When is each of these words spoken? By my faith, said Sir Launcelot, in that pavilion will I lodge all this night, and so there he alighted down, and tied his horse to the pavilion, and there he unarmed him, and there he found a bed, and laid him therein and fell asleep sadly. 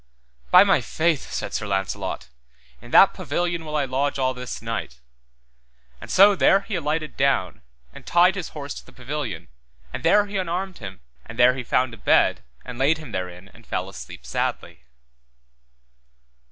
By 0.49 0.63
my 0.63 0.81
faith, 0.81 1.31
said 1.31 1.53
Sir 1.53 1.67
Launcelot, 1.67 2.29
in 2.81 2.89
that 2.89 3.13
pavilion 3.13 3.63
will 3.63 3.75
I 3.75 3.85
lodge 3.85 4.17
all 4.17 4.33
this 4.33 4.59
night, 4.59 4.99
and 6.01 6.09
so 6.09 6.33
there 6.33 6.61
he 6.61 6.73
alighted 6.73 7.15
down, 7.15 7.61
and 7.93 8.03
tied 8.03 8.33
his 8.33 8.49
horse 8.57 8.73
to 8.73 8.85
the 8.87 8.93
pavilion, 8.93 9.47
and 9.93 10.01
there 10.01 10.25
he 10.25 10.37
unarmed 10.37 10.79
him, 10.79 11.01
and 11.27 11.37
there 11.37 11.53
he 11.53 11.61
found 11.63 11.93
a 11.93 11.97
bed, 11.97 12.43
and 12.65 12.79
laid 12.79 12.97
him 12.97 13.11
therein 13.11 13.51
and 13.53 13.67
fell 13.67 13.87
asleep 13.89 14.25
sadly. 14.25 14.85